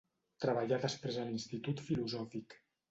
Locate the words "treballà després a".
0.45-1.29